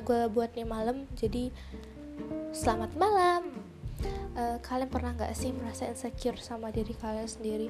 karena 0.00 0.32
gue 0.32 0.32
buatnya 0.32 0.64
malam 0.64 1.04
jadi 1.12 1.52
selamat 2.56 2.96
malam. 2.96 3.52
Uh, 4.32 4.56
kalian 4.64 4.88
pernah 4.88 5.12
nggak 5.12 5.36
sih 5.36 5.52
merasa 5.52 5.84
insecure 5.84 6.40
sama 6.40 6.72
diri 6.72 6.96
kalian 6.96 7.28
sendiri? 7.28 7.68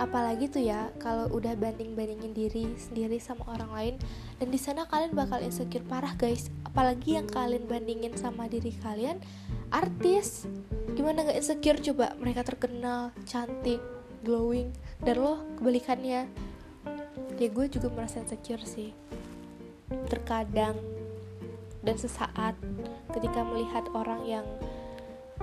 Apalagi 0.00 0.48
tuh 0.48 0.64
ya 0.64 0.88
kalau 0.96 1.28
udah 1.36 1.52
banding 1.52 1.92
bandingin 1.92 2.32
diri 2.32 2.72
sendiri 2.80 3.20
sama 3.20 3.44
orang 3.52 3.70
lain 3.76 3.94
dan 4.40 4.48
di 4.48 4.56
sana 4.56 4.88
kalian 4.88 5.12
bakal 5.12 5.36
insecure 5.44 5.84
parah 5.84 6.16
guys. 6.16 6.48
Apalagi 6.64 7.20
yang 7.20 7.28
kalian 7.28 7.68
bandingin 7.68 8.16
sama 8.16 8.48
diri 8.48 8.72
kalian 8.80 9.20
artis. 9.68 10.48
Gimana 10.96 11.28
nggak 11.28 11.44
insecure? 11.44 11.76
Coba 11.92 12.16
mereka 12.16 12.40
terkenal 12.40 13.12
cantik 13.28 13.84
glowing 14.24 14.72
dan 15.04 15.20
lo 15.20 15.44
kebalikannya. 15.60 16.24
Ya 17.36 17.48
gue 17.52 17.66
juga 17.68 17.92
merasa 17.92 18.24
insecure 18.24 18.64
sih. 18.64 18.96
Terkadang 20.08 20.80
dan 21.86 21.96
sesaat 21.96 22.58
ketika 23.14 23.46
melihat 23.46 23.86
orang 23.94 24.26
yang 24.26 24.46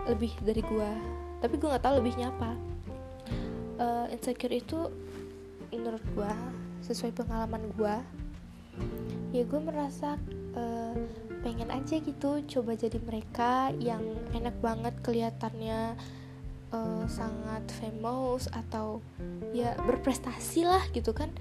lebih 0.04 0.36
dari 0.44 0.60
gue 0.60 0.92
tapi 1.40 1.60
gue 1.60 1.68
nggak 1.68 1.84
tahu 1.84 2.00
lebihnya 2.00 2.32
apa. 2.32 2.56
Uh, 3.74 4.06
insecure 4.16 4.54
itu 4.54 4.88
menurut 5.74 6.04
gue 6.16 6.32
sesuai 6.86 7.12
pengalaman 7.16 7.68
gue 7.74 7.96
ya 9.34 9.44
gue 9.44 9.60
merasa 9.60 10.16
uh, 10.54 10.96
pengen 11.42 11.74
aja 11.74 11.98
gitu 12.00 12.40
coba 12.46 12.78
jadi 12.78 13.02
mereka 13.02 13.74
yang 13.82 14.06
enak 14.32 14.54
banget 14.62 14.94
kelihatannya 15.02 15.98
uh, 16.72 17.06
sangat 17.10 17.66
famous 17.82 18.48
atau 18.54 19.02
ya 19.52 19.76
berprestasi 19.84 20.64
lah 20.64 20.86
gitu 20.96 21.12
kan. 21.12 21.34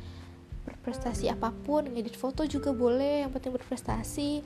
Berprestasi 0.63 1.31
apa 1.31 1.51
pun 1.67 1.87
ngedit 1.87 2.15
foto 2.19 2.43
juga 2.47 2.75
boleh 2.75 3.27
yang 3.27 3.31
penting 3.31 3.55
berprestasi 3.55 4.43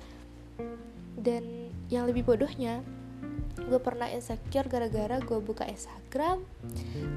dan 1.21 1.73
yang 1.91 2.07
lebih 2.07 2.27
bodohnya 2.27 2.83
gue 3.57 3.81
pernah 3.81 4.07
insecure 4.13 4.69
gara-gara 4.69 5.19
gue 5.19 5.39
buka 5.41 5.67
Instagram 5.67 6.45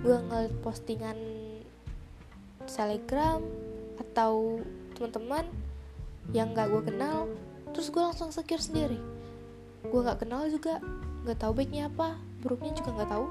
gue 0.01 0.17
ngeliat 0.17 0.55
postingan 0.63 1.17
Telegram 2.69 3.41
atau 3.99 4.61
teman-teman 4.95 5.45
yang 6.29 6.53
gak 6.53 6.69
gue 6.69 6.81
kenal 6.93 7.25
terus 7.73 7.89
gue 7.89 8.01
langsung 8.01 8.29
insecure 8.29 8.61
sendiri. 8.61 8.99
Gue 9.89 10.01
gak 10.05 10.25
kenal 10.25 10.45
juga 10.49 10.77
gak 11.25 11.39
tahu 11.41 11.61
baiknya 11.61 11.89
apa 11.89 12.17
buruknya 12.41 12.77
juga 12.77 13.03
gak 13.03 13.09
tahu. 13.09 13.27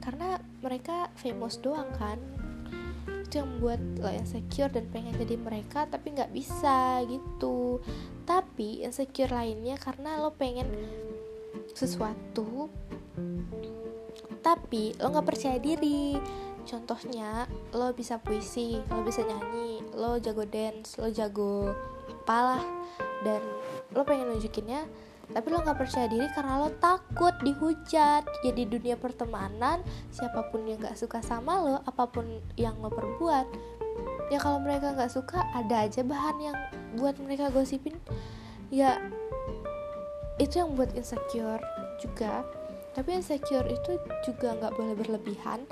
Karena 0.00 0.40
mereka 0.64 1.12
famous 1.20 1.60
doang 1.60 1.88
kan. 2.00 2.16
Itu 3.28 3.44
yang 3.44 3.48
membuat 3.56 3.80
lo 4.00 4.08
insecure 4.08 4.72
dan 4.72 4.88
pengen 4.88 5.12
jadi 5.20 5.36
mereka 5.36 5.84
tapi 5.84 6.16
nggak 6.16 6.32
bisa 6.32 7.04
gitu 7.04 7.76
tapi 8.28 8.84
insecure 8.84 9.32
lainnya 9.32 9.80
karena 9.80 10.20
lo 10.20 10.36
pengen 10.36 10.68
sesuatu 11.72 12.68
tapi 14.44 14.92
lo 15.00 15.08
nggak 15.12 15.28
percaya 15.28 15.56
diri. 15.56 16.20
Contohnya 16.68 17.48
lo 17.72 17.96
bisa 17.96 18.20
puisi 18.20 18.76
lo 18.92 19.00
bisa 19.00 19.24
nyanyi 19.24 19.80
lo 19.96 20.20
jago 20.20 20.44
dance 20.44 21.00
lo 21.00 21.08
jago 21.08 21.72
apalah 22.28 22.60
dan 23.24 23.40
lo 23.96 24.04
pengen 24.04 24.28
nunjukinnya 24.36 24.84
tapi 25.32 25.48
lo 25.48 25.64
nggak 25.64 25.80
percaya 25.80 26.08
diri 26.12 26.28
karena 26.36 26.60
lo 26.60 26.68
takut 26.76 27.32
dihujat. 27.40 28.28
Jadi 28.44 28.68
dunia 28.68 29.00
pertemanan 29.00 29.80
siapa 30.12 30.52
pun 30.52 30.68
yang 30.68 30.76
nggak 30.76 31.00
suka 31.00 31.24
sama 31.24 31.56
lo 31.64 31.80
apa 31.88 32.04
pun 32.04 32.28
yang 32.60 32.76
lo 32.84 32.92
perbuat 32.92 33.48
ya 34.28 34.38
kalau 34.40 34.60
mereka 34.60 34.92
nggak 34.92 35.12
suka 35.12 35.40
ada 35.56 35.88
aja 35.88 36.04
bahan 36.04 36.36
yang 36.40 36.56
buat 36.96 37.16
mereka 37.20 37.48
gosipin. 37.52 37.96
Ya 38.68 39.00
itu 40.38 40.60
yang 40.60 40.76
buat 40.76 40.92
insecure 40.94 41.62
juga. 41.98 42.44
Tapi 42.94 43.14
insecure 43.14 43.66
itu 43.70 43.98
juga 44.26 44.58
nggak 44.58 44.74
boleh 44.74 44.94
berlebihan 44.98 45.62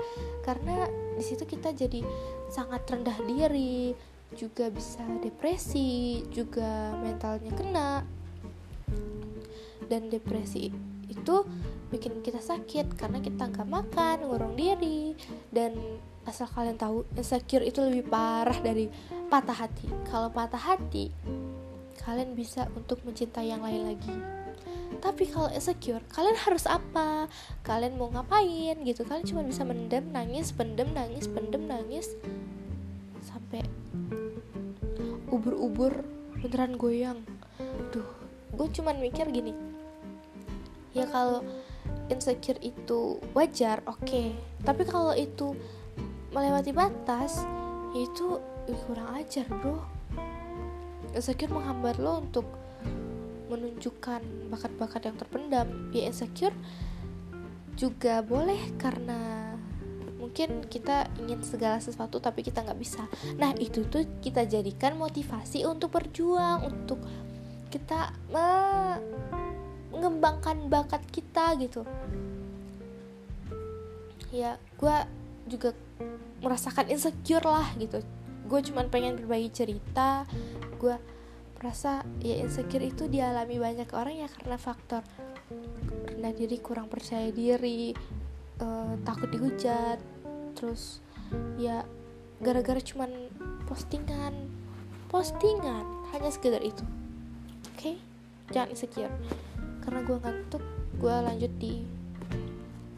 karena 0.47 0.87
di 1.17 1.23
situ 1.25 1.43
kita 1.43 1.75
jadi 1.75 1.99
sangat 2.47 2.87
rendah 2.87 3.19
diri 3.27 3.91
juga 4.35 4.71
bisa 4.71 5.03
depresi 5.19 6.23
juga 6.31 6.95
mentalnya 6.99 7.51
kena. 7.55 7.91
Dan 9.87 10.11
depresi 10.11 10.67
itu 11.07 11.35
bikin 11.87 12.19
kita 12.19 12.43
sakit 12.43 12.99
karena 12.99 13.23
kita 13.23 13.47
nggak 13.47 13.67
makan 13.67 14.27
ngurung 14.27 14.55
diri 14.59 15.15
dan 15.55 15.71
asal 16.27 16.45
kalian 16.51 16.75
tahu 16.75 17.07
insecure 17.15 17.63
itu 17.63 17.79
lebih 17.79 18.11
parah 18.11 18.59
dari 18.59 18.91
patah 19.31 19.65
hati. 19.65 19.87
Kalau 20.11 20.27
patah 20.27 20.59
hati 20.59 21.09
kalian 22.03 22.35
bisa 22.35 22.67
untuk 22.75 22.99
mencintai 23.07 23.47
yang 23.47 23.63
lain 23.63 23.87
lagi. 23.87 24.15
Tapi 24.99 25.27
kalau 25.31 25.47
insecure 25.51 26.03
kalian 26.11 26.35
harus 26.35 26.67
apa? 26.67 27.31
Kalian 27.63 27.95
mau 27.95 28.11
ngapain 28.11 28.75
gitu? 28.83 29.07
Kalian 29.07 29.25
cuma 29.25 29.41
bisa 29.47 29.63
mendem 29.63 30.11
nangis 30.11 30.51
pendem 30.51 30.91
nangis 30.91 31.31
pendem 31.31 31.63
nangis. 31.63 32.11
Sampai 33.23 33.63
ubur-ubur 35.31 36.03
beneran 36.43 36.75
goyang. 36.75 37.19
Duh 37.95 38.07
gue 38.57 38.67
cuma 38.75 38.91
mikir 38.91 39.31
gini. 39.31 39.55
Ya 40.91 41.07
kalau 41.07 41.45
insecure 42.07 42.59
itu 42.63 43.19
wajar 43.35 43.83
oke. 43.85 44.03
Okay. 44.03 44.33
tapi 44.65 44.83
kalau 44.83 45.13
itu 45.13 45.55
melewati 46.37 46.69
batas 46.69 47.41
itu 47.97 48.37
kurang 48.85 49.17
ajar 49.17 49.49
bro. 49.49 49.81
Insecure 51.17 51.49
menghambat 51.49 51.97
lo 51.97 52.21
untuk 52.21 52.45
menunjukkan 53.49 54.21
bakat-bakat 54.53 55.09
yang 55.09 55.17
terpendam. 55.17 55.89
Ya 55.89 56.05
insecure 56.05 56.53
juga 57.73 58.21
boleh 58.21 58.77
karena 58.77 59.49
mungkin 60.21 60.69
kita 60.69 61.09
ingin 61.17 61.41
segala 61.41 61.81
sesuatu 61.81 62.21
tapi 62.21 62.45
kita 62.45 62.61
nggak 62.61 62.77
bisa. 62.77 63.09
Nah 63.41 63.57
itu 63.57 63.89
tuh 63.89 64.05
kita 64.21 64.45
jadikan 64.45 64.93
motivasi 64.93 65.65
untuk 65.65 65.89
berjuang 65.97 66.69
untuk 66.69 67.01
kita 67.73 68.13
mengembangkan 69.89 70.69
bakat 70.69 71.01
kita 71.09 71.57
gitu. 71.57 71.81
Ya 74.29 74.61
gue 74.77 74.97
juga 75.47 75.73
merasakan 76.41 76.87
insecure 76.91 77.43
lah 77.43 77.67
gitu. 77.77 78.01
Gue 78.47 78.59
cuman 78.63 78.87
pengen 78.87 79.19
berbagi 79.19 79.49
cerita. 79.51 80.23
Gue 80.77 80.95
merasa 81.57 82.05
ya 82.21 82.37
insecure 82.37 82.85
itu 82.85 83.09
dialami 83.09 83.57
banyak 83.57 83.89
orang 83.97 84.21
ya 84.21 84.29
karena 84.29 84.57
faktor 84.61 85.01
rendah 86.13 86.33
diri 86.37 86.61
kurang 86.61 86.85
percaya 86.85 87.33
diri 87.33 87.91
uh, 88.61 88.93
takut 89.03 89.29
dihujat. 89.29 89.99
Terus 90.53 91.01
ya 91.57 91.83
gara-gara 92.39 92.79
cuman 92.79 93.09
postingan 93.65 94.33
postingan 95.09 95.83
hanya 96.13 96.29
sekedar 96.29 96.61
itu. 96.61 96.85
Oke? 97.73 97.95
Okay? 97.95 97.95
jangan 98.53 98.71
insecure. 98.71 99.13
Karena 99.83 99.99
gue 100.03 100.17
ngantuk 100.19 100.63
gue 100.97 101.13
lanjut 101.13 101.53
di 101.61 101.85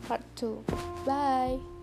part 0.07 0.23
2 0.41 1.05
bye 1.05 1.78